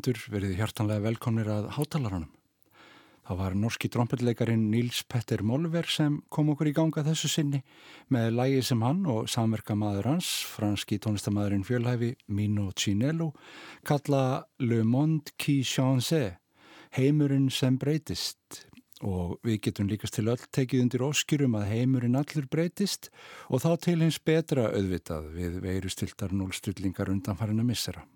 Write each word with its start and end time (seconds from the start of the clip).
Áhörindur 0.00 0.32
verið 0.32 0.54
hjartanlega 0.56 1.02
velkomnir 1.04 1.48
að 1.52 1.66
hátalaranum. 1.76 2.30
Það 3.28 3.36
var 3.36 3.54
norski 3.60 3.88
drompetleikarin 3.92 4.62
Níls 4.72 5.02
Petter 5.04 5.42
Molver 5.44 5.84
sem 5.92 6.14
kom 6.32 6.48
okkur 6.54 6.70
í 6.70 6.72
ganga 6.72 7.02
þessu 7.04 7.28
sinni 7.28 7.58
með 8.08 8.30
lægi 8.32 8.62
sem 8.64 8.80
hann 8.80 9.02
og 9.04 9.28
samverka 9.28 9.74
maður 9.76 10.08
hans, 10.08 10.30
franski 10.48 10.96
tónlistamæðurinn 11.04 11.66
fjölhæfi 11.68 12.14
Mino 12.32 12.70
Cinello, 12.72 13.34
kalla 13.84 14.46
Le 14.64 14.78
Monde 14.88 15.34
qui 15.36 15.58
change, 15.68 16.38
heimurinn 16.96 17.50
sem 17.52 17.76
breytist 17.76 18.62
og 19.04 19.36
við 19.44 19.58
getum 19.66 19.90
líkast 19.90 20.16
til 20.16 20.30
öll 20.32 20.46
tekið 20.48 20.86
undir 20.86 21.04
óskjurum 21.10 21.58
að 21.60 21.74
heimurinn 21.74 22.16
allur 22.16 22.48
breytist 22.48 23.12
og 23.50 23.60
þá 23.66 23.76
til 23.84 23.98
hins 24.00 24.16
betra 24.16 24.70
auðvitað 24.72 25.28
við 25.36 25.60
veirustiltar 25.66 26.32
núlstullingar 26.32 27.12
undanfarinu 27.12 27.68
missera. 27.68 28.06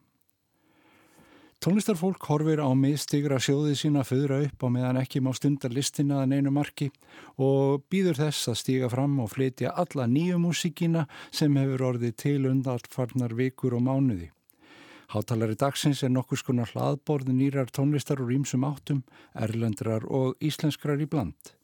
Tónlistarfólk 1.64 2.26
horfir 2.28 2.60
á 2.60 2.68
mistigra 2.76 3.38
sjóðið 3.40 3.78
sína 3.80 4.02
föðra 4.04 4.42
upp 4.44 4.60
á 4.60 4.68
meðan 4.68 4.98
ekki 5.00 5.22
má 5.24 5.30
stundar 5.32 5.72
listina 5.72 6.18
að 6.20 6.34
neinu 6.34 6.50
marki 6.52 6.90
og 7.40 7.86
býður 7.88 8.18
þess 8.18 8.50
að 8.52 8.58
stíga 8.60 8.90
fram 8.92 9.14
og 9.24 9.30
flytja 9.32 9.72
alla 9.72 10.04
nýju 10.04 10.42
músíkina 10.42 11.06
sem 11.32 11.56
hefur 11.56 11.86
orðið 11.88 12.12
til 12.20 12.50
undarfarnar 12.50 13.32
vikur 13.38 13.78
og 13.78 13.84
mánuði. 13.86 14.28
Háttalari 15.14 15.56
dagsins 15.56 16.04
er 16.04 16.12
nokkur 16.12 16.42
skonar 16.42 16.68
hlaðborð 16.74 17.32
nýrar 17.32 17.72
tónlistar 17.72 18.20
og 18.20 18.28
rýmsum 18.28 18.68
áttum, 18.68 19.00
erlendrar 19.32 20.04
og 20.04 20.36
íslenskrar 20.44 21.00
í 21.00 21.08
bland. 21.08 21.54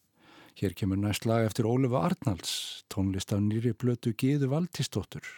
Hér 0.57 0.73
kemur 0.81 0.97
næst 0.97 1.29
lag 1.29 1.45
eftir 1.45 1.69
Ólefa 1.69 2.07
Arnalds, 2.09 2.87
tónlist 2.89 3.37
af 3.37 3.45
nýri 3.45 3.77
blötu 3.77 4.17
Gíðu 4.17 4.49
Valtistóttur. 4.49 5.29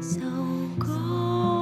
So 0.00 0.20
go. 0.78 1.53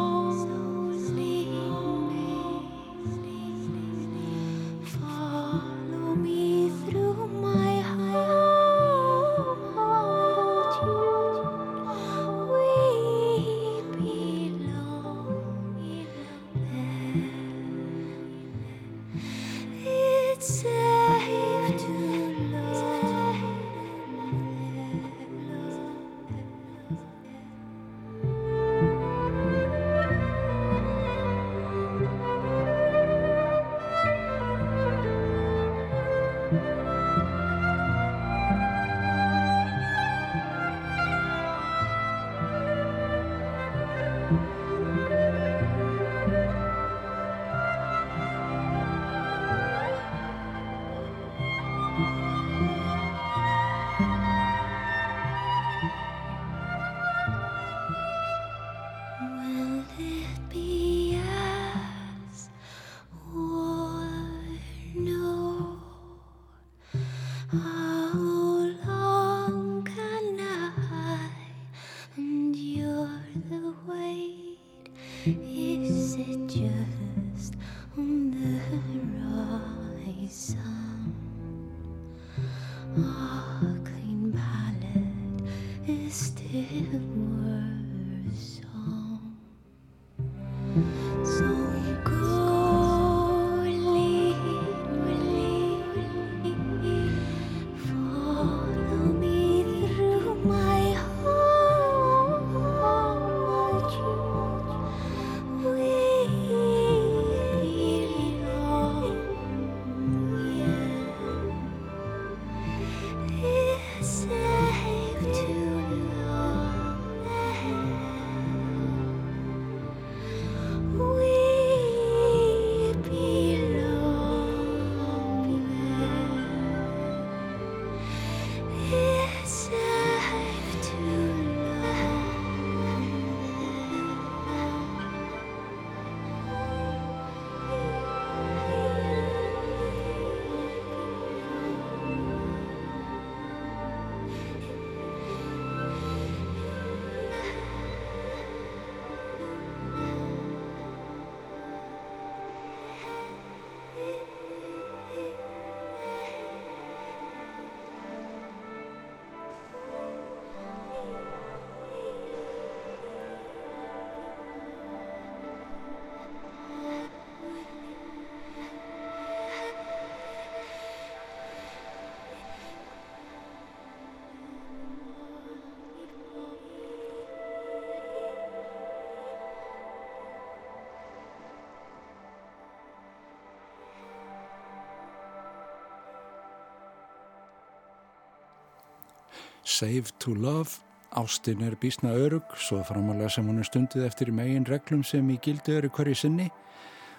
Save 189.72 190.12
to 190.18 190.34
Love. 190.34 190.70
Ástin 191.16 191.62
er 191.64 191.76
bísna 191.80 192.12
örug, 192.12 192.44
svo 192.56 192.82
framalega 192.84 193.30
sem 193.32 193.46
hún 193.48 193.60
er 193.60 193.68
stundið 193.68 194.04
eftir 194.04 194.32
megin 194.32 194.66
reglum 194.68 195.02
sem 195.04 195.26
í 195.32 195.38
gildi 195.40 195.74
öru 195.76 195.90
hverju 195.92 196.16
sinni. 196.16 196.48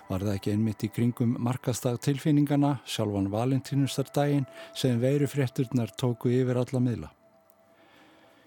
Var 0.09 0.21
það 0.21 0.38
ekki 0.38 0.53
einmitt 0.53 0.85
í 0.85 0.89
kringum 0.94 1.35
markastag 1.41 1.97
tilfinningana, 2.05 2.75
sjálfan 2.85 3.31
valentínustardaginn, 3.33 4.47
sem 4.77 5.01
veru 5.01 5.29
frétturnar 5.29 5.94
tóku 5.97 6.29
yfir 6.33 6.59
alla 6.61 6.81
miðla. 6.81 7.11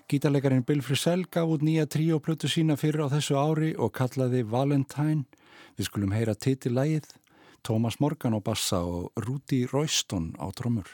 Gítarleikarin 0.06 0.66
Bill 0.66 0.84
Frisell 0.86 1.26
gaf 1.26 1.56
út 1.56 1.64
nýja 1.66 1.88
tríoplötu 1.90 2.50
sína 2.50 2.78
fyrir 2.78 3.08
á 3.10 3.14
þessu 3.16 3.38
ári 3.38 3.72
og 3.74 3.94
kallaði 3.98 4.44
Valentine. 4.46 5.24
Við 5.74 5.90
skulum 5.90 6.14
heyra 6.14 6.34
titilægið, 6.38 7.10
Thomas 7.66 7.98
Morgan 7.98 8.38
á 8.38 8.40
bassa 8.42 8.84
og 8.86 9.10
Rúdi 9.18 9.64
Royston 9.66 10.34
á 10.38 10.46
drömmur. 10.54 10.86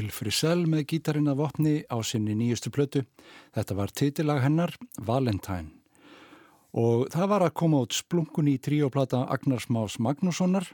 Bill 0.00 0.12
Frisell 0.16 0.62
með 0.64 0.86
gítarinn 0.94 1.28
af 1.28 1.40
opni 1.44 1.82
á 1.84 2.00
sinni 2.00 2.32
nýjustu 2.32 2.70
plötu. 2.72 3.02
Þetta 3.52 3.74
var 3.76 3.90
titilag 3.92 4.38
hennar, 4.40 4.72
Valentine. 4.96 5.74
Og 6.72 7.10
það 7.12 7.28
var 7.28 7.44
að 7.44 7.56
koma 7.60 7.82
út 7.84 7.92
splunkun 7.92 8.48
í 8.48 8.54
tríoplata 8.62 9.26
Agnars 9.28 9.68
Más 9.68 9.98
Magnússonar. 10.00 10.70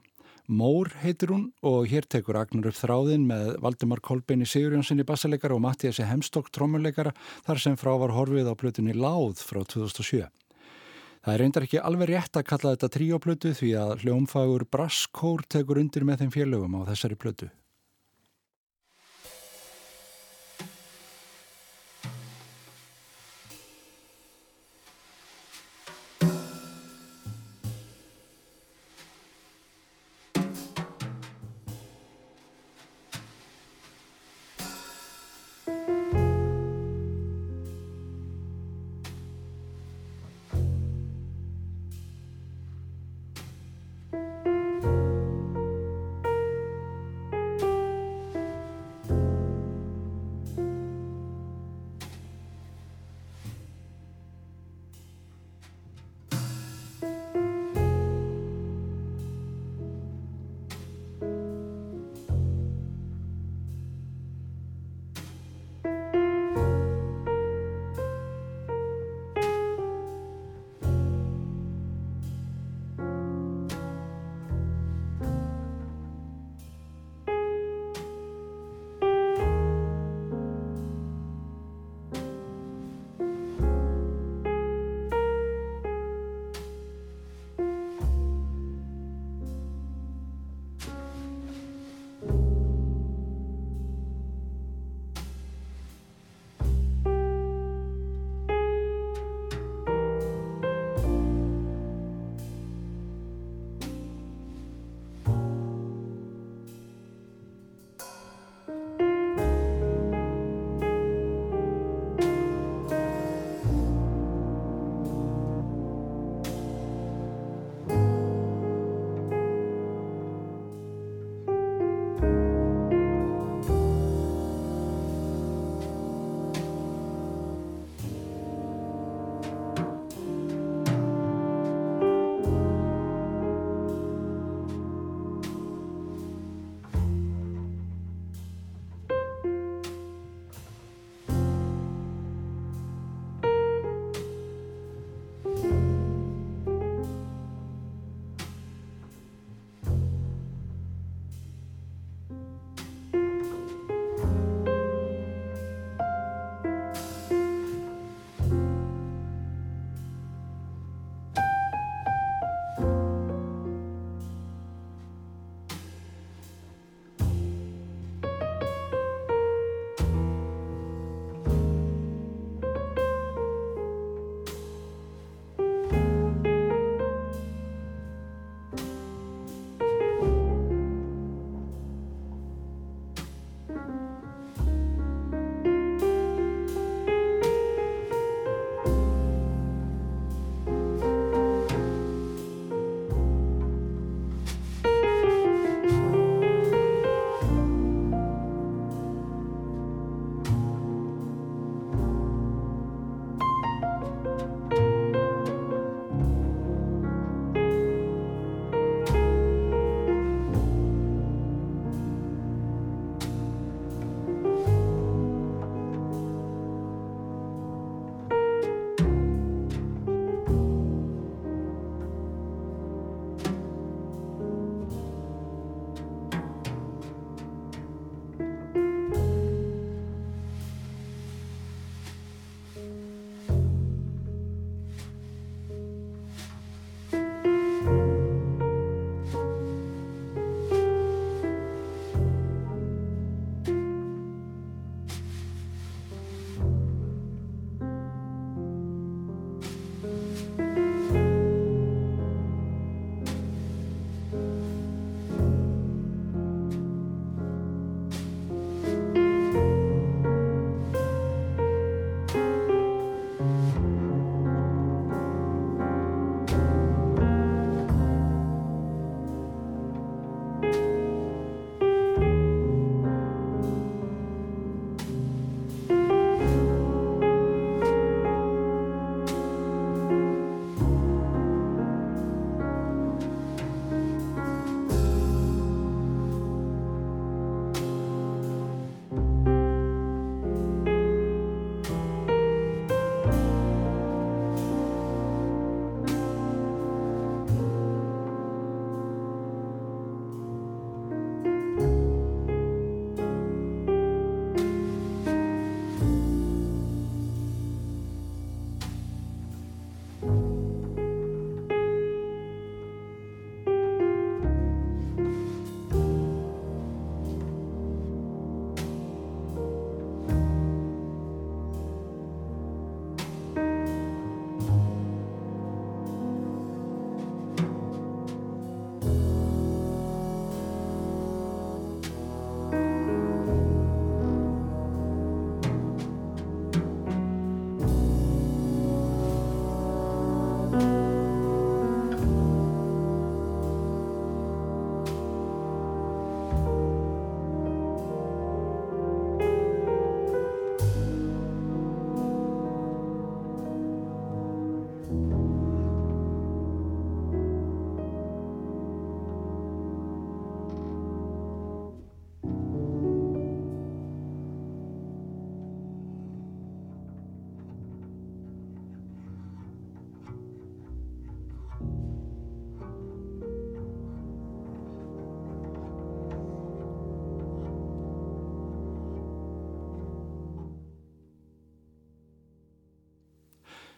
Mór 0.47 0.93
heitir 1.03 1.33
hún 1.35 1.49
og 1.67 1.89
hér 1.91 2.07
tekur 2.07 2.39
Agnar 2.39 2.71
upp 2.71 2.79
þráðin 2.79 3.27
með 3.27 3.57
Valdemar 3.65 4.05
Kolbeini 4.05 4.47
Sigurjónssoni 4.47 5.03
bassaleikara 5.09 5.59
og 5.59 5.65
Mattiasi 5.65 6.07
Hemstokk 6.07 6.53
trommuleikara 6.55 7.17
þar 7.49 7.65
sem 7.65 7.75
frá 7.81 7.97
var 7.99 8.15
horfið 8.15 8.47
á 8.47 8.55
plötunni 8.55 8.95
Láð 8.95 9.43
frá 9.43 9.65
2007. 9.67 10.23
Það 11.27 11.35
er 11.35 11.43
reyndar 11.43 11.67
ekki 11.67 11.83
alveg 11.83 12.15
rétt 12.15 12.39
að 12.39 12.51
kalla 12.53 12.77
þetta 12.77 12.95
tríoplötu 13.01 13.57
því 13.59 13.75
að 13.83 13.95
hljómfagur 14.05 14.69
Brasskór 14.71 15.49
tekur 15.51 15.83
undir 15.83 16.07
með 16.07 16.23
þeim 16.23 16.37
félögum 16.39 16.79
á 16.79 16.87
þessari 16.95 17.19
plötu. 17.19 17.51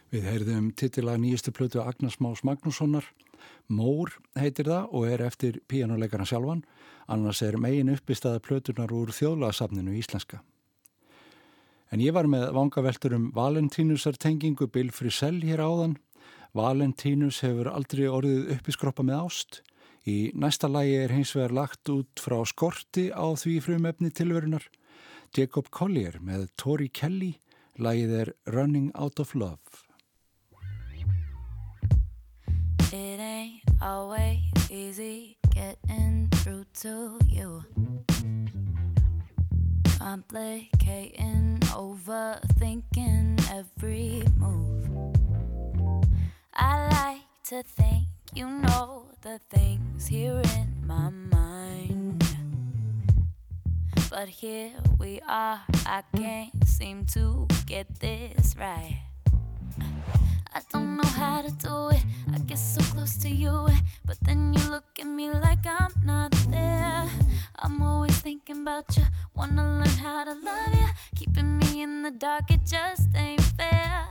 Við 0.08 0.24
heyrðum 0.24 0.68
titila 0.72 1.18
nýjustu 1.20 1.52
plötu 1.52 1.82
Agnars 1.82 2.14
Más 2.24 2.40
Magnússonar. 2.40 3.04
Mór 3.68 4.14
heitir 4.40 4.64
það 4.70 4.92
og 4.96 5.02
er 5.04 5.20
eftir 5.20 5.58
píjánuleikana 5.68 6.24
sjálfan, 6.24 6.62
annars 7.12 7.42
er 7.44 7.58
megin 7.60 7.90
uppistaða 7.92 8.40
plötunar 8.40 8.88
úr 8.96 9.12
þjóðlagsafninu 9.12 9.92
íslenska. 9.98 10.38
En 11.92 12.00
ég 12.00 12.14
var 12.16 12.24
með 12.24 12.46
vangaveltur 12.56 13.18
um 13.18 13.26
Valentínusar 13.36 14.16
tengingu 14.16 14.70
Bill 14.72 14.88
Frisell 14.96 15.42
hér 15.44 15.60
áðan. 15.60 15.98
Valentínus 16.56 17.42
hefur 17.44 17.68
aldrei 17.68 18.06
orðið 18.08 18.54
uppiskroppa 18.56 19.04
með 19.04 19.26
ást. 19.26 19.60
Í 20.08 20.32
næsta 20.32 20.70
lægi 20.72 20.94
er 21.02 21.12
hins 21.12 21.34
vegar 21.36 21.52
lagt 21.52 21.92
út 21.92 22.24
frá 22.24 22.38
skorti 22.48 23.10
á 23.12 23.28
því 23.36 23.58
frumefni 23.66 24.08
tilverunar. 24.08 24.64
Jacob 25.36 25.68
Collier 25.68 26.16
með 26.24 26.48
Tori 26.56 26.88
Kelly, 26.88 27.34
lægið 27.76 28.16
er 28.22 28.32
Running 28.48 28.88
Out 28.96 29.20
of 29.20 29.36
Love. 29.36 29.87
Always 33.80 34.40
easy 34.70 35.36
getting 35.54 36.28
through 36.32 36.64
to 36.80 37.18
you. 37.26 37.64
Complicating, 39.98 41.58
overthinking 41.72 43.40
every 43.52 44.22
move. 44.36 44.88
I 46.54 46.88
like 46.88 47.22
to 47.48 47.62
think 47.62 48.06
you 48.34 48.48
know 48.48 49.06
the 49.22 49.40
things 49.50 50.06
here 50.06 50.40
in 50.56 50.86
my 50.86 51.10
mind. 51.10 52.24
But 54.10 54.28
here 54.28 54.72
we 54.98 55.20
are, 55.28 55.60
I 55.86 56.02
can't 56.16 56.66
seem 56.66 57.04
to 57.12 57.46
get 57.66 58.00
this 58.00 58.56
right. 58.58 59.07
I 60.58 60.62
don't 60.72 60.96
know 60.96 61.08
how 61.10 61.40
to 61.40 61.52
do 61.52 61.90
it. 61.90 62.04
I 62.34 62.38
get 62.40 62.58
so 62.58 62.80
close 62.92 63.16
to 63.18 63.28
you, 63.28 63.68
but 64.04 64.18
then 64.22 64.52
you 64.52 64.70
look 64.70 64.98
at 64.98 65.06
me 65.06 65.30
like 65.30 65.64
I'm 65.64 65.92
not 66.04 66.32
there. 66.50 67.08
I'm 67.60 67.80
always 67.80 68.18
thinking 68.18 68.62
about 68.62 68.96
you, 68.96 69.04
wanna 69.36 69.62
learn 69.62 69.98
how 70.02 70.24
to 70.24 70.34
love 70.34 70.74
you. 70.74 70.88
Keeping 71.14 71.58
me 71.58 71.82
in 71.82 72.02
the 72.02 72.10
dark, 72.10 72.50
it 72.50 72.62
just 72.66 73.06
ain't 73.14 73.40
fair. 73.40 74.08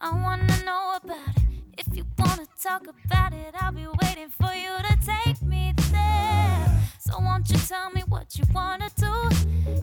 I 0.00 0.10
wanna 0.14 0.64
know 0.64 0.96
about 0.96 1.36
it. 1.36 1.42
If 1.76 1.94
you 1.94 2.06
wanna 2.18 2.46
talk 2.62 2.86
about 2.86 3.34
it, 3.34 3.54
I'll 3.60 3.72
be 3.72 3.86
waiting 4.02 4.30
for 4.30 4.54
you 4.54 4.74
to 4.88 4.96
take 5.04 5.42
me 5.42 5.74
there. 5.90 6.80
So 7.00 7.20
won't 7.20 7.50
you 7.50 7.58
tell 7.58 7.90
me 7.90 8.00
what 8.08 8.38
you 8.38 8.44
wanna 8.54 8.88
do? 8.96 9.12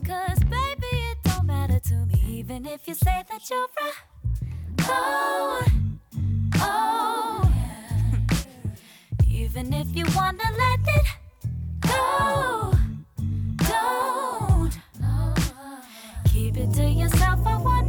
Cause 0.04 0.40
baby, 0.40 0.92
it 1.12 1.18
don't 1.22 1.46
matter 1.46 1.78
to 1.78 1.94
me, 2.06 2.20
even 2.30 2.66
if 2.66 2.88
you 2.88 2.94
say 2.94 3.22
that 3.30 3.48
you're 3.48 3.68
right. 3.80 3.94
Oh, 4.92 5.62
Oh, 6.60 7.50
Even 9.28 9.72
if 9.72 9.94
you 9.96 10.04
wanna 10.14 10.48
let 10.58 10.80
it 10.96 11.06
go, 11.80 12.72
don't 13.56 14.78
oh, 15.02 15.82
keep 16.26 16.56
it 16.56 16.72
to 16.74 16.84
yourself. 16.88 17.40
I 17.46 17.56
wanna 17.56 17.79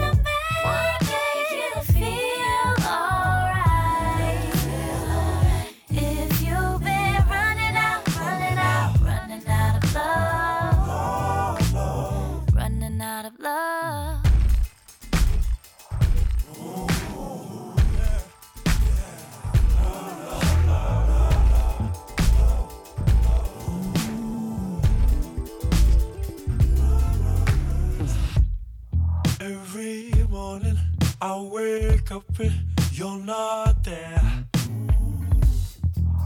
I 31.23 31.39
wake 31.39 32.11
up 32.11 32.39
and 32.39 32.51
you're 32.91 33.23
not 33.23 33.83
there. 33.83 34.45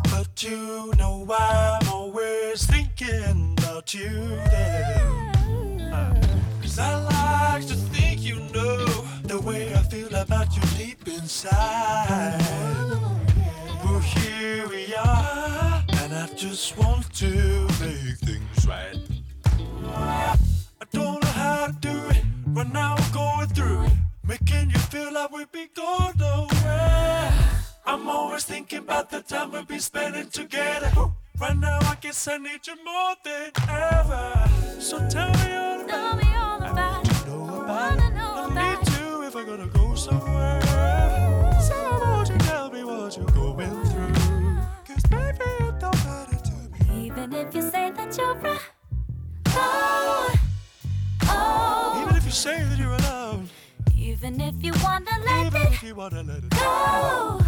But 0.09 0.41
you 0.41 0.93
know 0.97 1.27
I'm 1.37 1.89
always 1.89 2.65
thinking 2.65 3.57
about 3.57 3.93
you 3.93 4.09
there. 4.09 5.33
Uh, 5.91 6.15
Cause 6.61 6.79
I 6.79 6.95
like 6.95 7.67
to 7.67 7.73
think 7.73 8.21
you 8.21 8.35
know 8.53 8.85
the 9.23 9.41
way 9.41 9.73
I 9.73 9.79
feel 9.79 10.15
about 10.15 10.55
you 10.55 10.61
deep 10.77 11.05
inside. 11.09 12.39
Well, 13.83 13.99
here 13.99 14.65
we 14.69 14.95
are, 14.95 15.83
and 15.89 16.13
I 16.13 16.29
just 16.37 16.77
want 16.77 17.13
to 17.15 17.67
make 17.81 18.17
things 18.23 18.65
right. 18.65 18.97
I 19.83 20.37
don't 20.93 21.21
know 21.21 21.29
how 21.31 21.67
to 21.67 21.73
do 21.81 21.99
it, 22.11 22.23
but 22.47 22.71
now 22.71 22.95
I'm 22.97 23.11
going 23.11 23.49
through 23.49 23.83
it. 23.87 24.04
Making 24.27 24.71
you 24.71 24.79
feel 24.79 25.13
like 25.13 25.31
we've 25.31 25.51
been 25.51 25.69
going 25.75 26.13
nowhere. 26.17 27.31
I'm 27.85 28.07
always 28.07 28.43
thinking 28.43 28.79
about 28.79 29.11
the 29.11 29.21
time 29.21 29.51
we've 29.51 29.67
been 29.67 29.79
spending 29.79 30.29
together. 30.29 30.91
Right 31.39 31.55
now, 31.55 31.77
I 31.81 31.95
guess 32.01 32.27
I 32.27 32.37
need 32.37 32.65
you 32.65 32.75
more 32.83 33.15
than 33.23 33.51
ever. 33.69 34.49
So 34.79 35.07
tell 35.09 35.29
me 35.29 35.54
wanna 55.95 56.23
let 56.23 56.43
it 56.43 56.49
go, 56.49 57.44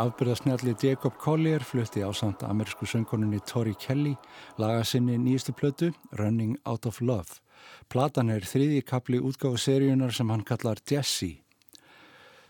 afbyrðasnjalli 0.00 0.72
Jacob 0.80 1.16
Collier 1.20 1.60
flutti 1.60 2.00
á 2.00 2.08
samt 2.16 2.40
amerísku 2.46 2.86
söngkoninni 2.88 3.40
Tori 3.44 3.74
Kelly 3.76 4.14
laga 4.56 4.84
sinni 4.84 5.18
nýjustu 5.20 5.52
plötu 5.52 5.90
Running 6.16 6.56
Out 6.64 6.86
of 6.88 7.00
Love. 7.00 7.40
Platan 7.92 8.30
er 8.32 8.46
þriði 8.48 8.80
kapli 8.86 9.20
útgáfu 9.20 9.60
seríunar 9.60 10.14
sem 10.16 10.30
hann 10.32 10.46
kallar 10.46 10.80
Jessie. 10.88 11.42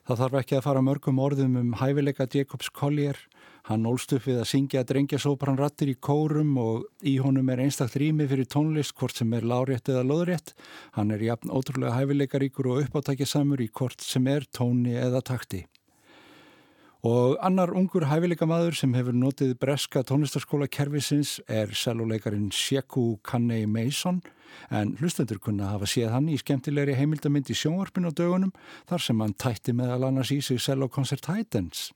Það 0.06 0.22
þarf 0.22 0.38
ekki 0.40 0.58
að 0.58 0.64
fara 0.68 0.84
mörgum 0.84 1.18
orðum 1.22 1.58
um 1.58 1.74
hæfileika 1.80 2.28
Jacobs 2.30 2.70
Collier. 2.70 3.18
Hann 3.66 3.86
ólst 3.86 4.14
upp 4.14 4.24
við 4.26 4.40
að 4.42 4.48
syngja 4.52 4.84
drengjasópran 4.86 5.58
rattir 5.58 5.90
í 5.90 5.96
kórum 5.98 6.54
og 6.58 6.86
í 7.02 7.16
honum 7.22 7.50
er 7.50 7.64
einstakt 7.66 7.98
rými 8.00 8.28
fyrir 8.30 8.48
tónlist 8.50 8.94
hvort 8.98 9.18
sem 9.18 9.34
er 9.34 9.46
lárétt 9.46 9.90
eða 9.90 10.06
loðrétt. 10.06 10.54
Hann 10.94 11.10
er 11.14 11.26
jafn 11.26 11.50
ótrúlega 11.50 11.98
hæfileikaríkur 11.98 12.70
og 12.70 12.86
uppáttækjasamur 12.86 13.62
í 13.62 13.68
hvort 13.74 14.06
sem 14.06 14.30
er 14.30 14.46
tóni 14.54 14.94
eða 14.98 15.22
takti. 15.34 15.66
Og 17.00 17.38
annar 17.40 17.70
ungur 17.72 18.04
hæfileikamaður 18.04 18.74
sem 18.76 18.92
hefur 18.92 19.14
notið 19.16 19.54
breska 19.62 20.02
tónlistarskóla 20.04 20.66
kervisins 20.68 21.38
er 21.48 21.72
selvoleikarin 21.72 22.50
Sheku 22.52 23.14
Kannei 23.24 23.64
Mason 23.64 24.18
en 24.68 24.92
hlustendur 25.00 25.40
kunna 25.40 25.70
hafa 25.72 25.88
séð 25.88 26.10
hann 26.12 26.28
í 26.28 26.36
skemmtilegri 26.36 26.98
heimildamind 26.98 27.48
í 27.48 27.56
sjónvarpin 27.56 28.04
á 28.04 28.12
dögunum 28.12 28.52
þar 28.90 29.04
sem 29.06 29.22
hann 29.24 29.32
tætti 29.32 29.72
meðal 29.72 30.10
annars 30.10 30.34
í 30.34 30.42
sig 30.44 30.60
Cello-koncert 30.60 31.24
Titans. 31.24 31.88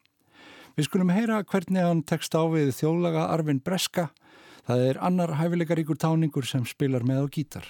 Við 0.74 0.88
skulum 0.88 1.12
heyra 1.12 1.42
hvernig 1.44 1.84
hann 1.84 2.00
tekst 2.08 2.32
á 2.32 2.40
við 2.48 2.72
þjóðlaga 2.78 3.28
Arvin 3.34 3.60
Breska. 3.60 4.08
Það 4.64 4.86
er 4.88 5.02
annar 5.04 5.36
hæfileikaríkur 5.36 6.00
táningur 6.00 6.48
sem 6.48 6.64
spilar 6.64 7.04
með 7.04 7.28
á 7.28 7.32
gítar. 7.36 7.68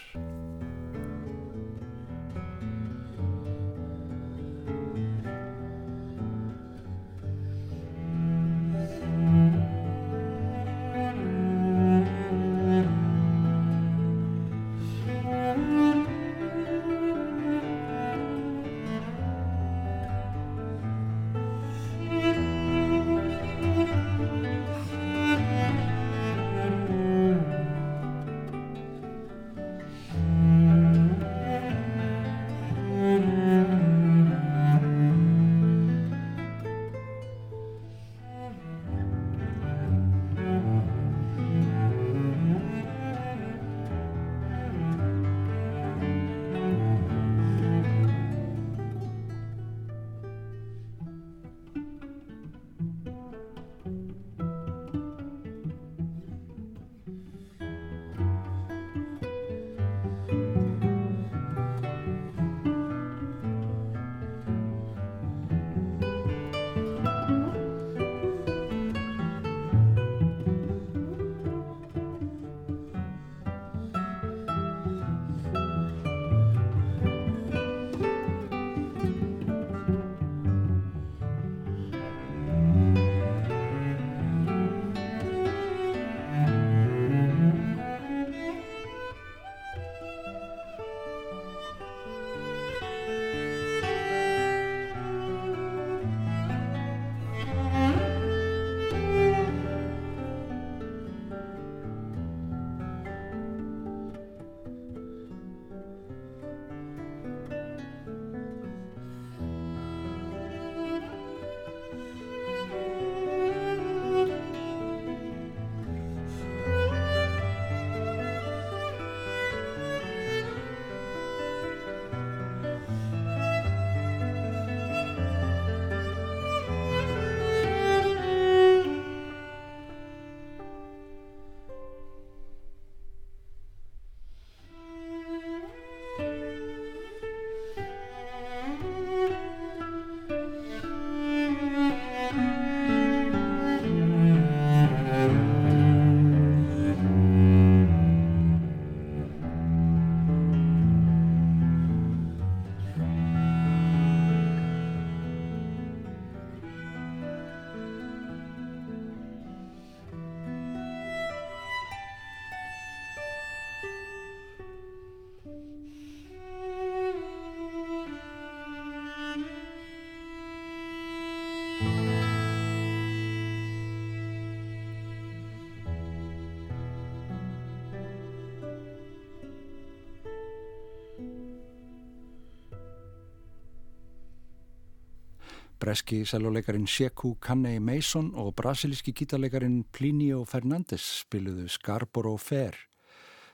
Breski 185.84 186.22
selvoleikarin 186.24 186.86
Sheku 186.88 187.34
Kannei 187.44 187.76
Mason 187.80 188.30
og 188.40 188.54
brasilíski 188.56 189.12
gítarleikarin 189.12 189.82
Plinio 189.92 190.38
Fernandes 190.48 191.04
spiluðu 191.20 191.66
Scarborough 191.68 192.40
Fair. 192.40 192.78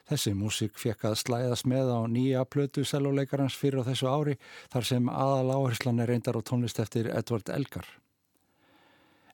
Þessi 0.07 0.37
músik 0.39 0.79
fekk 0.79 1.09
að 1.11 1.17
slæðast 1.25 1.67
með 1.67 1.91
á 1.91 1.99
nýja 2.07 2.45
plötu 2.47 2.85
selvoleikarans 2.87 3.57
fyrir 3.59 3.83
á 3.83 3.89
þessu 3.89 4.07
ári 4.07 4.37
þar 4.71 4.89
sem 4.93 5.11
aðal 5.11 5.51
áherslan 5.57 5.99
er 6.05 6.13
reyndar 6.13 6.39
á 6.39 6.43
tónlist 6.47 6.79
eftir 6.79 7.11
Edvard 7.11 7.51
Elgar. 7.51 7.89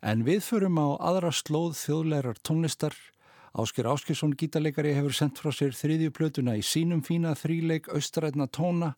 En 0.00 0.24
við 0.24 0.40
förum 0.48 0.80
á 0.80 0.96
aðra 0.96 1.36
slóð 1.36 1.76
þjóðleirar 1.82 2.40
tónlistar. 2.40 2.96
Ásker 3.52 3.92
Áskesson 3.92 4.32
gítarleikari 4.32 4.96
hefur 4.96 5.12
sendt 5.12 5.44
frá 5.44 5.52
sér 5.52 5.76
þriðju 5.76 6.16
plötuna 6.16 6.56
í 6.56 6.64
sínum 6.64 7.04
fína 7.04 7.36
þríleik 7.36 7.92
austrætna 7.92 8.48
tóna 8.48 8.94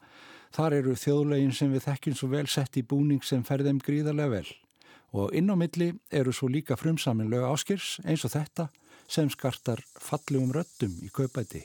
Þar 0.56 0.78
eru 0.80 0.96
þjóðlegin 0.96 1.54
sem 1.54 1.72
við 1.72 1.84
þekkjum 1.88 2.16
svo 2.18 2.28
vel 2.32 2.46
sett 2.48 2.78
í 2.80 2.87
búning 2.87 3.24
sem 3.24 3.44
ferðum 3.44 3.82
gríðarlega 3.84 4.38
vel 4.38 4.48
og 5.16 5.32
inn 5.32 5.48
á 5.48 5.56
milli 5.56 5.92
eru 6.12 6.34
svo 6.37 6.50
líka 6.52 6.76
frumsaminlega 6.76 7.48
áskirs 7.48 7.96
eins 8.04 8.26
og 8.28 8.34
þetta 8.34 8.68
sem 9.08 9.30
skartar 9.32 9.80
fallugum 9.96 10.52
röttum 10.52 10.92
í 11.00 11.08
kaupæti. 11.08 11.64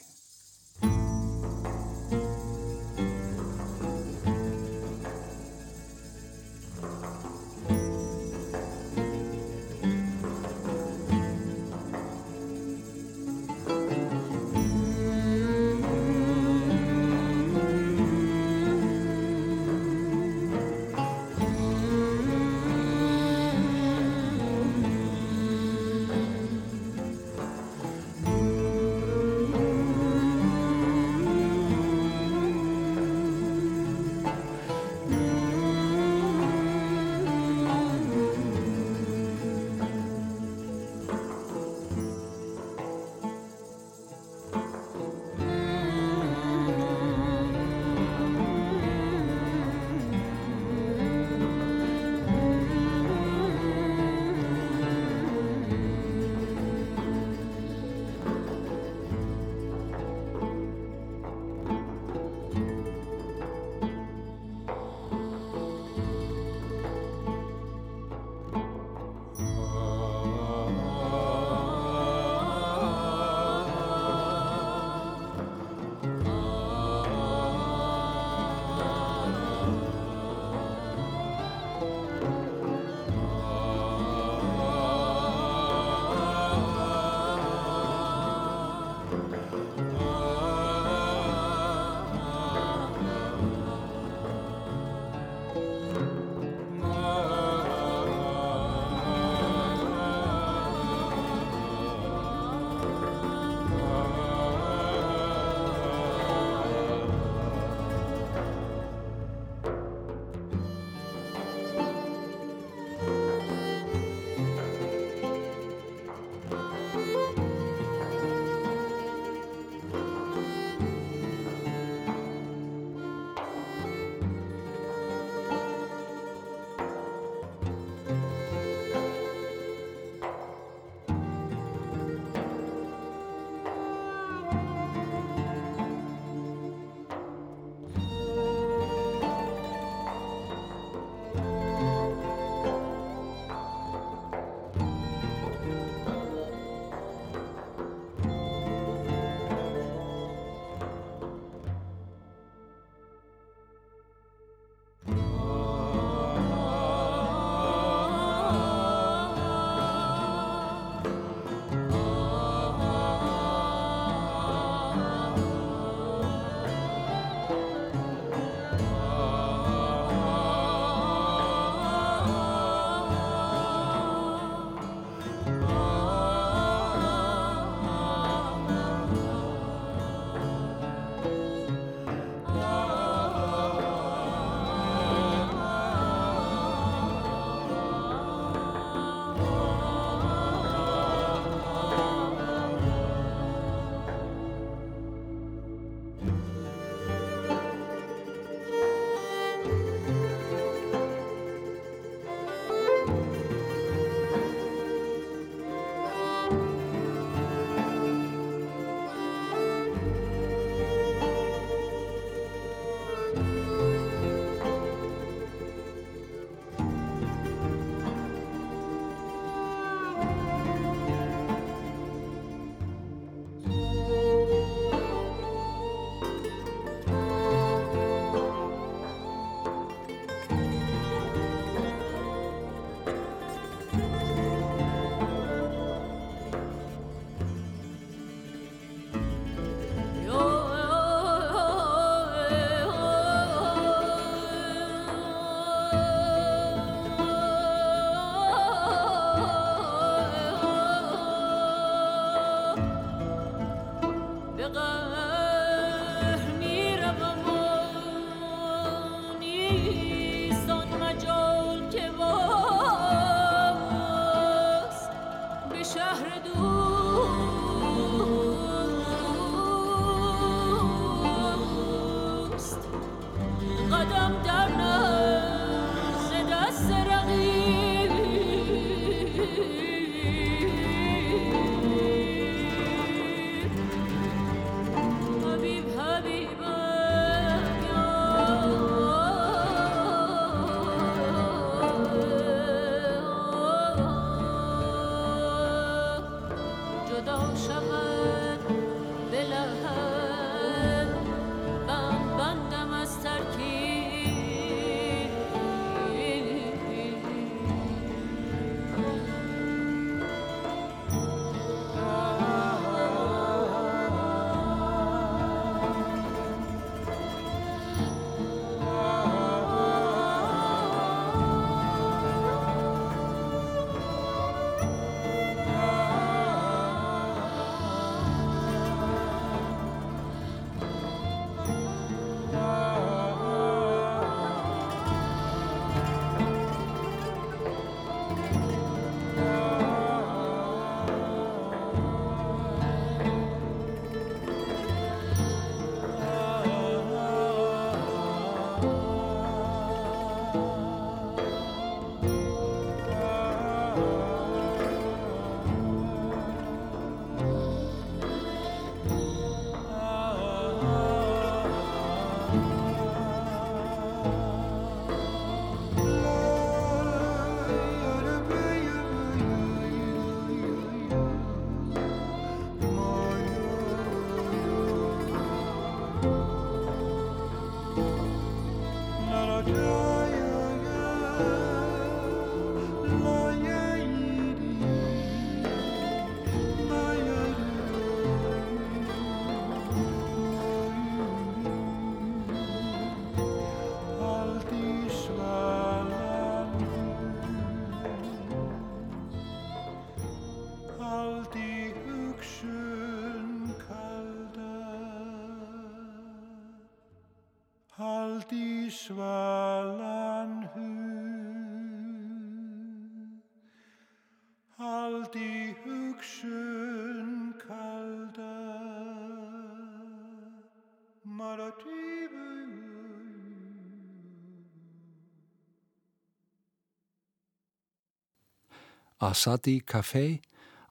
Asadi 429.24 429.80
Café, 429.80 430.42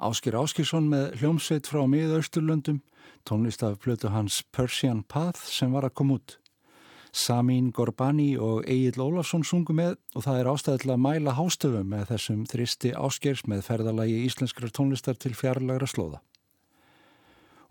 Áskir 0.01 0.33
Áskirsson 0.41 0.87
með 0.89 1.19
hljómsveit 1.21 1.67
frá 1.69 1.83
miðausturlöndum, 1.85 2.79
tónlist 3.29 3.61
af 3.67 3.77
plötu 3.83 4.09
hans 4.09 4.41
Persian 4.57 5.03
Path 5.05 5.43
sem 5.53 5.75
var 5.75 5.85
að 5.85 5.99
koma 6.01 6.17
út. 6.17 6.39
Samin 7.13 7.69
Gorbani 7.77 8.39
og 8.41 8.65
Egil 8.65 9.03
Ólafsson 9.05 9.45
sungu 9.45 9.77
með 9.77 9.99
og 10.17 10.25
það 10.25 10.39
er 10.41 10.49
ástæðilega 10.49 10.97
að 10.97 11.03
mæla 11.05 11.35
hástöfum 11.37 11.93
með 11.93 12.07
þessum 12.15 12.47
þristi 12.49 12.95
áskirs 12.97 13.45
með 13.45 13.67
ferðalagi 13.69 14.23
íslenskrar 14.25 14.73
tónlistar 14.73 15.21
til 15.21 15.35
fjarlagra 15.37 15.91
slóða. 15.93 16.23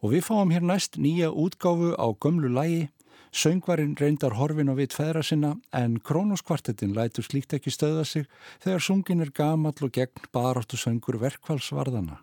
Og 0.06 0.14
við 0.14 0.28
fáum 0.30 0.54
hér 0.54 0.62
næst 0.62 1.02
nýja 1.02 1.34
útgáfu 1.34 1.96
á 1.98 2.06
gömlu 2.22 2.54
lægi 2.54 2.86
Söngvarinn 3.32 3.96
reyndar 3.96 4.34
horfin 4.36 4.68
á 4.68 4.76
vitt 4.76 4.92
feðra 4.92 5.22
sinna 5.24 5.54
en 5.72 5.94
Krónoskvartettin 6.04 6.92
lætur 6.98 7.24
slíkt 7.24 7.56
ekki 7.56 7.72
stöða 7.72 8.04
sig 8.04 8.26
þegar 8.60 8.84
sungin 8.84 9.24
er 9.24 9.32
gamall 9.32 9.88
og 9.88 9.94
gegn 9.96 10.28
baráttu 10.36 10.76
söngur 10.76 11.16
verkfallsvarðana. 11.22 12.20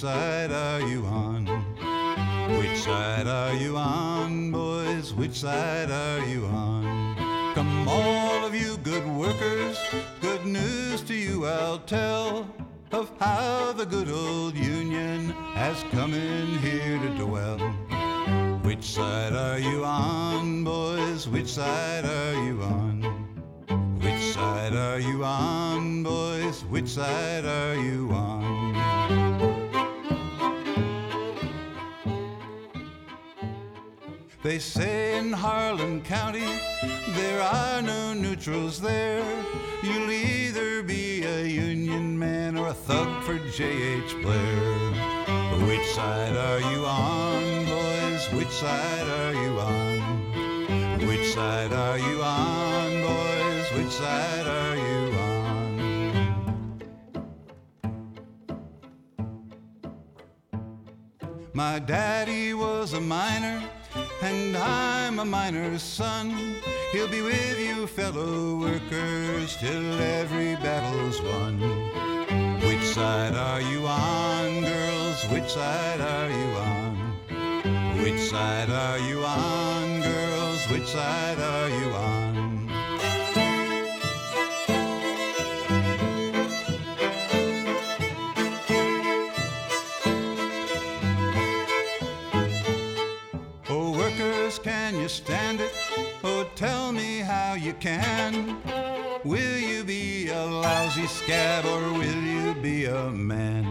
Side 0.00 0.50
are 0.50 0.80
you 0.80 1.04
on? 1.04 1.44
Which 2.58 2.78
side 2.78 3.26
are 3.26 3.52
you 3.52 3.76
on, 3.76 4.50
boys? 4.50 5.12
Which 5.12 5.34
side 5.34 5.90
are 5.90 6.24
you 6.24 6.46
on? 6.46 7.52
Come, 7.54 7.86
all 7.86 8.46
of 8.46 8.54
you 8.54 8.78
good 8.78 9.06
workers, 9.06 9.78
good 10.22 10.46
news 10.46 11.02
to 11.02 11.14
you 11.14 11.44
I'll 11.44 11.80
tell 11.80 12.48
of 12.92 13.12
how 13.20 13.74
the 13.74 13.84
good 13.84 14.08
old 14.08 14.56
Union 14.56 15.32
has 15.52 15.84
come 15.90 16.14
in 16.14 16.46
here 16.60 16.98
to 16.98 17.08
dwell. 17.18 17.58
Which 18.62 18.84
side 18.84 19.34
are 19.34 19.58
you 19.58 19.84
on, 19.84 20.64
boys? 20.64 21.28
Which 21.28 21.48
side 21.48 22.06
are 22.06 22.42
you 22.46 22.62
on? 22.62 23.02
Which 24.00 24.32
side 24.32 24.72
are 24.72 24.98
you 24.98 25.24
on, 25.24 26.02
boys? 26.02 26.64
Which 26.64 26.88
side 26.88 27.44
are 27.44 27.74
you 27.74 28.08
on? 28.12 28.49
They 34.42 34.58
say 34.58 35.18
in 35.18 35.34
Harlan 35.34 36.00
County 36.00 36.48
there 37.10 37.42
are 37.42 37.82
no 37.82 38.14
neutrals 38.14 38.80
there. 38.80 39.22
You'll 39.82 40.10
either 40.10 40.82
be 40.82 41.22
a 41.24 41.44
Union 41.44 42.18
man 42.18 42.56
or 42.56 42.68
a 42.68 42.72
thug 42.72 43.22
for 43.22 43.38
J.H. 43.50 44.16
Blair. 44.22 44.80
Which 45.66 45.86
side 45.88 46.34
are 46.36 46.60
you 46.72 46.86
on, 46.86 47.66
boys? 47.66 48.32
Which 48.32 48.48
side 48.48 49.08
are 49.20 49.34
you 49.34 49.60
on? 49.60 51.06
Which 51.06 51.34
side 51.34 51.74
are 51.74 51.98
you 51.98 52.22
on, 52.22 53.02
boys? 53.02 53.70
Which 53.76 53.92
side 53.92 54.46
are 54.46 54.76
you 54.76 55.12
on? 55.18 55.60
My 61.52 61.78
daddy 61.78 62.54
was 62.54 62.94
a 62.94 63.00
miner, 63.00 63.62
and 64.22 64.56
I'm 64.56 65.18
a 65.18 65.24
miner's 65.24 65.82
son. 65.82 66.56
He'll 66.92 67.08
be 67.08 67.22
with 67.22 67.58
you, 67.58 67.86
fellow 67.86 68.56
workers, 68.56 69.56
till 69.56 70.00
every 70.00 70.56
battle's 70.56 71.20
won. 71.22 71.58
Which 72.60 72.84
side 72.94 73.34
are 73.34 73.60
you 73.60 73.86
on, 73.86 74.60
girls? 74.62 75.24
Which 75.30 75.50
side 75.50 76.00
are 76.00 76.30
you 76.30 76.48
on? 76.56 76.90
Which 78.02 78.20
side 78.20 78.70
are 78.70 78.98
you 78.98 79.24
on, 79.24 80.00
girls? 80.02 80.64
Which 80.70 80.88
side 80.88 81.38
are 81.38 81.68
you 81.68 81.90
on? 81.92 82.19
Stand 95.20 95.60
it? 95.60 95.72
Oh, 96.24 96.48
tell 96.56 96.92
me 96.92 97.20
how 97.20 97.54
you 97.54 97.74
can. 97.74 98.56
Will 99.24 99.58
you 99.58 99.84
be 99.84 100.28
a 100.28 100.44
lousy 100.46 101.06
scab 101.06 101.64
or 101.66 101.82
will 102.00 102.22
you 102.34 102.54
be 102.62 102.86
a 102.86 103.10
man? 103.10 103.64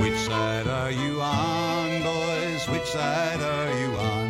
Which 0.00 0.16
side 0.28 0.66
are 0.66 0.90
you 0.90 1.20
on, 1.20 1.88
boys? 2.02 2.62
Which 2.72 2.88
side 2.96 3.42
are 3.56 3.70
you 3.80 3.90
on? 4.12 4.26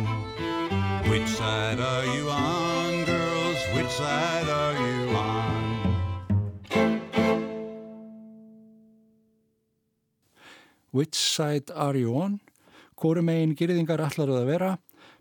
Which 1.11 1.29
side 1.39 1.79
are 1.79 2.05
you 2.15 2.29
on, 2.29 3.05
girls? 3.05 3.61
Which 3.75 3.93
side 4.01 4.49
are 4.63 4.75
you 4.87 4.99
on? 5.15 5.55
Which 10.91 11.15
side 11.15 11.71
are 11.71 11.95
you 11.95 12.11
on? 12.17 12.39
Hvoru 12.99 13.21
megin 13.23 13.55
gyrðingar 13.55 14.01
allar 14.03 14.29
að 14.35 14.47
vera? 14.51 14.71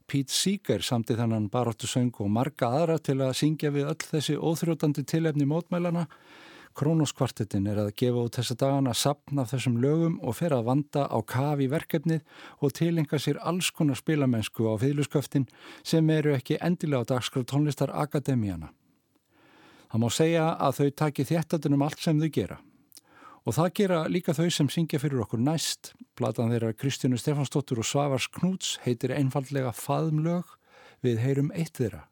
Pete 0.09 0.33
Seeger 0.33 0.81
samti 0.81 1.13
þannan 1.19 1.51
baróttu 1.53 1.85
söng 1.85 2.15
og 2.25 2.31
marga 2.33 2.71
aðra 2.73 2.95
til 3.05 3.19
að 3.21 3.35
syngja 3.37 3.69
við 3.75 3.91
öll 3.91 4.07
þessi 4.09 4.37
óþrjótandi 4.41 5.05
tilefni 5.05 5.45
mótmælana. 5.45 6.07
Krónoskvartettin 6.79 7.67
er 7.69 7.81
að 7.83 7.91
gefa 7.99 8.23
út 8.25 8.39
þessa 8.39 8.57
dagana 8.57 8.95
sapn 8.97 9.43
af 9.43 9.51
þessum 9.53 9.77
lögum 9.83 10.15
og 10.23 10.39
fer 10.39 10.55
að 10.57 10.65
vanda 10.71 11.05
á 11.13 11.19
kafi 11.21 11.67
verkefnið 11.69 12.23
og 12.65 12.73
tilenga 12.79 13.21
sér 13.21 13.41
alls 13.43 13.69
konar 13.75 13.99
spilamennsku 14.01 14.65
á 14.65 14.81
fýðlusköftin 14.81 15.45
sem 15.83 16.09
eru 16.15 16.33
ekki 16.39 16.57
endilega 16.57 17.05
á 17.05 17.11
dagskraf 17.13 17.45
tónlistar 17.51 17.93
akademíana. 17.93 18.73
Það 19.93 20.05
má 20.05 20.09
segja 20.15 20.49
að 20.57 20.81
þau 20.81 20.89
taki 21.03 21.29
þéttatunum 21.29 21.85
allt 21.85 22.01
sem 22.01 22.21
þau 22.21 22.33
gera. 22.33 22.61
Og 23.49 23.55
það 23.57 23.69
gera 23.79 23.99
líka 24.13 24.35
þau 24.37 24.51
sem 24.53 24.69
syngja 24.69 24.99
fyrir 25.01 25.23
okkur 25.23 25.41
næst. 25.41 25.95
Platan 26.21 26.51
þeirra 26.53 26.75
Kristjánu 26.77 27.17
Stefansdóttur 27.17 27.79
og 27.81 27.87
Svavars 27.89 28.27
Knúts 28.29 28.75
heitir 28.85 29.15
einfallega 29.17 29.71
Faðmlög 29.73 30.51
við 31.01 31.23
heyrum 31.23 31.49
eitt 31.57 31.81
þeirra. 31.81 32.03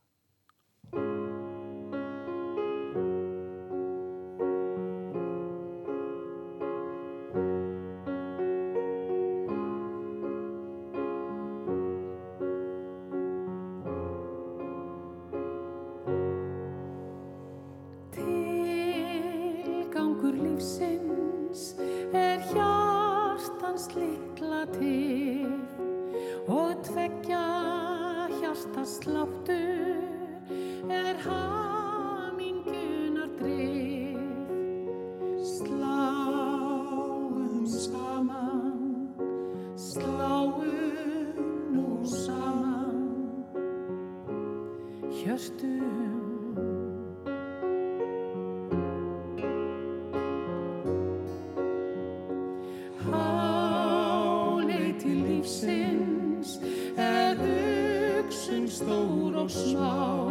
snow. 59.49 60.26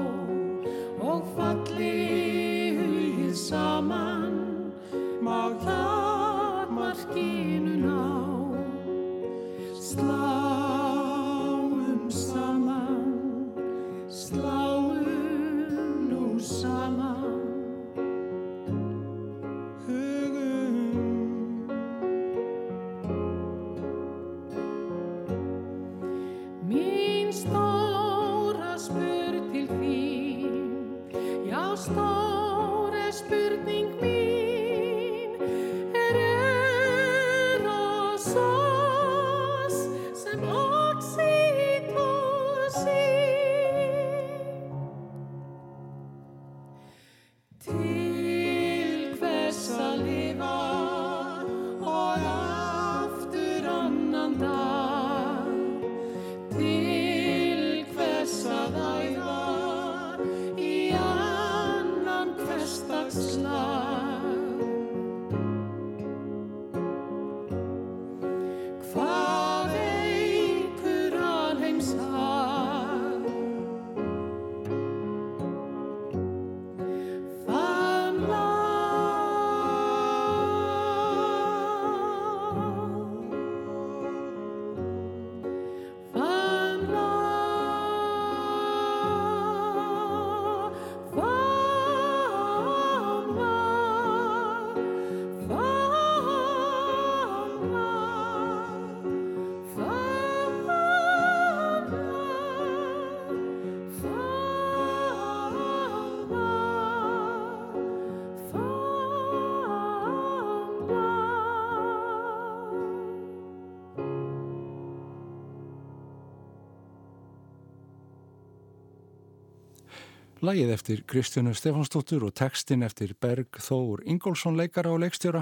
Lægið 120.46 120.72
eftir 120.76 121.00
Kristjánu 121.10 121.56
Stefansdóttur 121.58 122.22
og 122.28 122.34
textin 122.38 122.84
eftir 122.86 123.16
Berg 123.18 123.58
Þór 123.58 124.04
Ingólfsson 124.06 124.54
leikara 124.60 124.92
og 124.94 125.00
leikstjóra, 125.02 125.42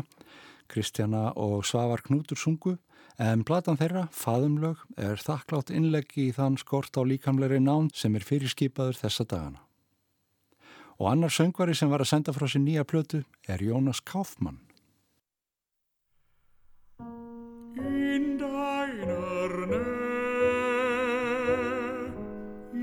Kristjana 0.72 1.34
og 1.36 1.66
Svavar 1.68 1.99
Knútur 2.06 2.39
sungu, 2.39 2.78
en 3.20 3.43
platan 3.43 3.76
þeirra, 3.82 4.08
Faðumlög, 4.16 4.78
er 4.95 5.20
þakklátt 5.20 5.74
innleggi 5.76 6.30
í 6.30 6.36
þann 6.38 6.56
skort 6.62 6.95
á 6.95 7.04
líkamleiri 7.04 7.60
nán 7.60 7.89
sem 7.91 8.16
er 8.16 8.24
fyrirskipaður 8.24 9.01
þessa 9.01 9.26
dagana. 9.28 9.60
Og 11.01 11.10
annar 11.12 11.34
söngvari 11.36 11.76
sem 11.76 11.91
var 11.91 12.06
að 12.06 12.12
senda 12.14 12.32
frá 12.32 12.47
sér 12.47 12.64
nýja 12.64 12.88
plötu 12.88 13.26
er 13.43 13.60
Jónas 13.60 13.99
Kaufmann. 13.99 14.62
In 17.76 18.38
deiner 18.39 19.68
Nähe 19.68 20.54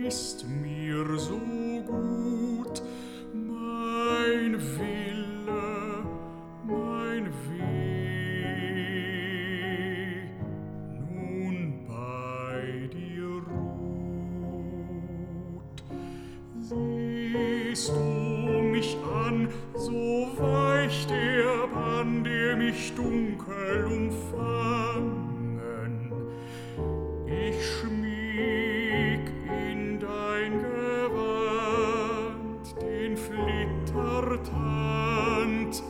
ist 0.04 0.44
mir 0.44 1.16
so 1.16 1.59
tartanta 33.92 35.80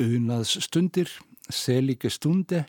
Unaðs 0.00 0.54
stundir, 0.64 1.10
Selike 1.52 2.08
stunde, 2.08 2.62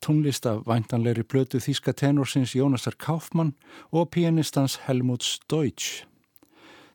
tónlist 0.00 0.46
af 0.48 0.62
væntanlegri 0.64 1.24
plötu 1.28 1.58
þíska 1.60 1.92
tenorsins 1.92 2.54
Jónasar 2.56 2.96
Kaufmann 2.96 3.52
og 3.92 4.08
pianistans 4.14 4.78
Helmuts 4.86 5.40
Deutsch. 5.52 6.06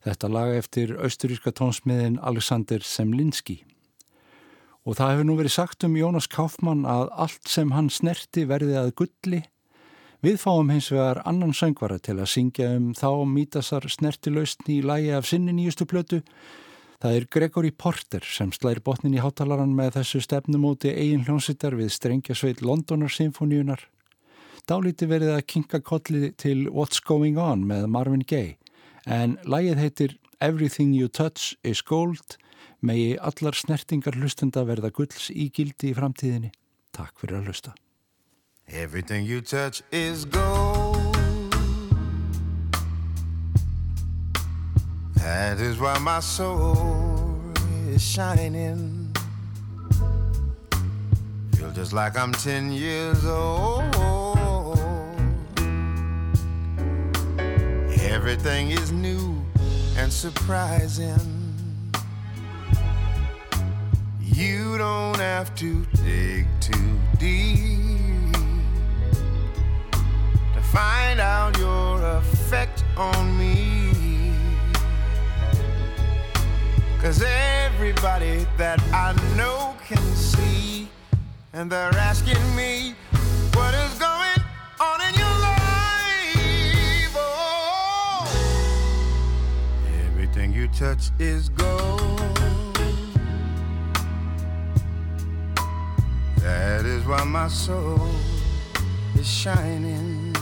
Þetta 0.02 0.32
lag 0.34 0.56
eftir 0.56 0.96
austuríska 0.98 1.54
tónsmiðin 1.54 2.18
Alexander 2.26 2.82
Semlinski. 2.82 3.60
Og 4.88 4.98
það 4.98 5.14
hefur 5.14 5.30
nú 5.30 5.38
verið 5.38 5.54
sagt 5.60 5.86
um 5.86 5.98
Jónas 6.00 6.30
Kaufmann 6.32 6.86
að 6.88 7.12
allt 7.14 7.52
sem 7.52 7.76
hann 7.76 7.92
snerti 7.94 8.48
verði 8.50 8.80
að 8.82 8.94
gulli. 9.04 9.44
Við 10.26 10.40
fáum 10.42 10.72
hins 10.74 10.90
vegar 10.90 11.22
annan 11.28 11.54
söngvara 11.54 12.00
til 12.02 12.18
að 12.18 12.32
syngja 12.34 12.72
um 12.80 12.94
þá 12.98 13.12
mítasar 13.30 13.86
snertilausni 13.86 14.80
í 14.80 14.86
lagi 14.86 15.12
af 15.14 15.28
sinni 15.30 15.54
nýjustu 15.54 15.86
plötu. 15.86 16.24
Það 16.98 17.16
er 17.18 17.28
Gregory 17.30 17.72
Porter 17.72 18.24
sem 18.26 18.50
slæri 18.56 18.82
botnin 18.82 19.14
í 19.14 19.22
hátalaran 19.22 19.76
með 19.78 20.00
þessu 20.00 20.24
stefnumóti 20.26 20.90
eigin 20.90 21.28
hljónsittar 21.28 21.78
við 21.78 21.92
strengjasveit 21.94 22.64
Londonar 22.66 23.14
symfóníunar. 23.14 23.84
Dálíti 24.68 25.06
verið 25.08 25.36
að 25.36 25.46
kinka 25.54 25.80
kolli 25.86 26.32
til 26.34 26.66
What's 26.74 27.00
Going 27.00 27.38
On 27.38 27.62
með 27.70 27.86
Marvin 27.94 28.26
Gaye 28.26 28.58
en 29.06 29.38
lagið 29.46 29.84
heitir 29.84 30.18
Everything 30.42 30.96
You 30.98 31.08
Touch 31.08 31.54
is 31.64 31.86
Gold 31.86 32.40
megi 32.82 33.16
allar 33.18 33.58
snertingar 33.58 34.18
hlustenda 34.18 34.66
verða 34.68 34.92
gulls 34.94 35.30
í 35.32 35.50
gildi 35.54 35.92
í 35.92 35.98
framtíðinni. 35.98 36.52
Takk 36.98 37.18
fyrir 37.22 37.42
að 37.42 37.52
hlusta. 37.52 37.76
Everything 38.68 39.26
you 39.26 39.42
touch 39.42 39.82
is 39.92 40.26
gold. 40.26 40.97
That 45.28 45.60
is 45.60 45.78
why 45.78 46.00
my 46.00 46.22
soul 46.22 47.42
is 47.90 48.02
shining. 48.02 49.14
Feel 51.54 51.72
just 51.72 51.92
like 51.92 52.18
I'm 52.18 52.32
10 52.32 52.72
years 52.72 53.26
old. 53.26 53.84
Everything 58.00 58.72
is 58.72 58.94
new 58.94 59.44
and 59.98 60.14
surprising. 60.14 61.20
You 64.22 64.78
don't 64.78 65.20
have 65.20 65.54
to 65.56 65.86
dig 66.06 66.48
too 66.62 66.92
deep 67.20 68.32
to 70.56 70.62
find 70.72 71.20
out 71.20 71.58
your 71.58 72.02
effect 72.18 72.86
on 72.96 73.38
me. 73.38 73.77
Cause 77.02 77.24
everybody 77.24 78.46
that 78.58 78.82
I 78.92 79.14
know 79.38 79.76
can 79.88 80.04
see, 80.16 80.90
and 81.54 81.72
they're 81.72 81.96
asking 81.96 82.44
me 82.56 82.96
what 83.54 83.74
is 83.74 83.94
going 83.98 84.42
on 84.82 85.02
in 85.08 85.14
your 85.14 85.38
life. 85.40 87.16
Oh, 87.16 88.28
everything 90.08 90.52
you 90.52 90.68
touch 90.70 91.12
is 91.20 91.50
gold. 91.50 92.20
That 96.40 96.86
is 96.86 97.06
why 97.06 97.24
my 97.24 97.48
soul 97.48 98.10
is 99.16 99.28
shining. 99.28 100.36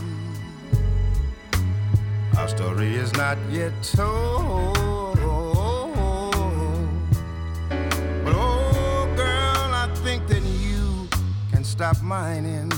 Our 2.37 2.47
story 2.47 2.95
is 2.95 3.13
not 3.13 3.37
yet 3.51 3.73
told. 3.83 4.94
Stop 11.85 12.01
mining. 12.01 12.71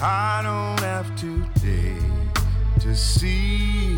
I 0.00 0.40
don't 0.44 0.78
have 0.80 1.16
to 1.16 1.42
dig 1.60 2.00
to 2.78 2.94
see 2.94 3.96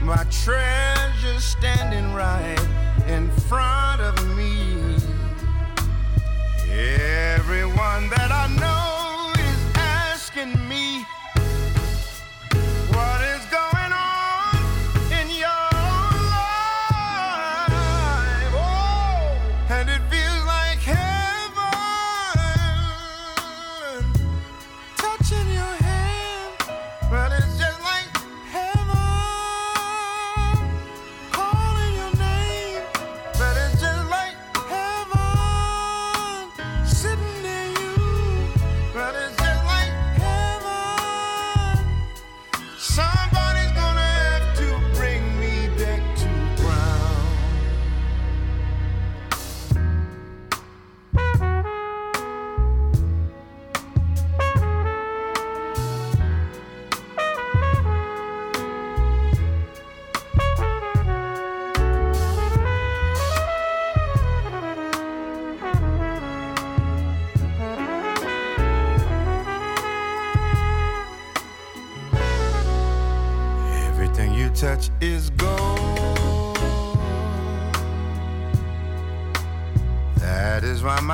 my 0.00 0.24
treasure 0.30 1.38
standing 1.38 2.14
right 2.14 2.66
in 3.08 3.30
front 3.48 4.00
of 4.00 4.14
me. 4.38 4.96
Everyone 6.70 8.08
that 8.08 8.30
I 8.32 8.46
know 8.48 8.57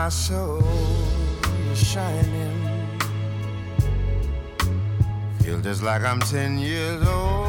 my 0.05 0.11
soul 0.11 0.63
is 1.73 1.79
shining. 1.79 2.99
Feel 5.41 5.63
just 5.63 5.83
like 5.83 6.03
I'm 6.03 6.21
10 6.21 6.59
years 6.59 7.03
old. 7.09 7.44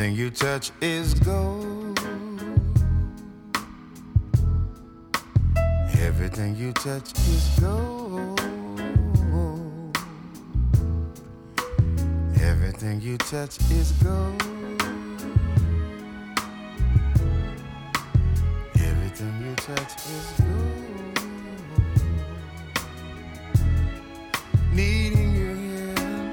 Everything 0.00 0.18
you 0.18 0.30
touch 0.30 0.72
is 0.80 1.12
gold. 1.12 2.00
Everything 6.00 6.56
you 6.56 6.72
touch 6.72 7.12
is 7.28 7.58
gold. 7.60 8.40
Everything 12.40 13.02
you 13.02 13.18
touch 13.18 13.58
is 13.70 13.92
gold. 14.02 14.42
Everything 18.76 19.34
you 19.44 19.54
touch 19.56 19.96
is 20.16 20.32
gold. 20.40 21.18
Needing 24.72 25.34
you 25.34 25.54
here, 25.56 26.32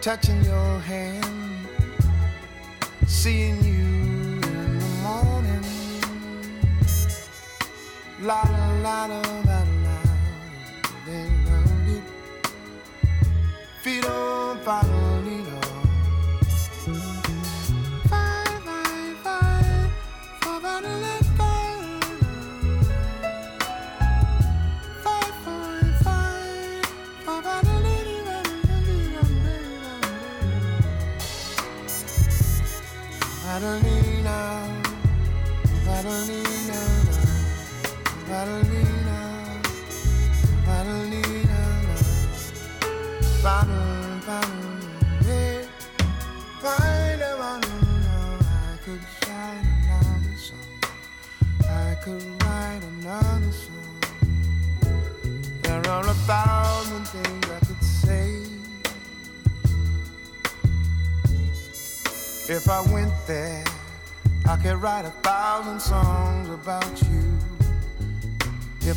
touching 0.00 0.42
your 0.42 0.78
hand, 0.78 1.27
seeing 3.28 3.62
you 3.62 3.84
in 4.54 4.78
the 4.78 4.90
morning. 5.04 5.64
La 8.28 8.40
la 8.54 8.66
la 8.84 8.98
la 9.12 9.47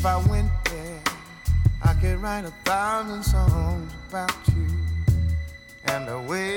If 0.01 0.07
I 0.07 0.17
went 0.31 0.49
there, 0.65 0.99
I 1.83 1.93
could 1.93 2.19
write 2.23 2.43
a 2.43 2.49
thousand 2.65 3.21
songs 3.21 3.93
about 4.09 4.35
you. 4.47 4.65
And 5.83 6.09
I 6.09 6.15
will. 6.15 6.50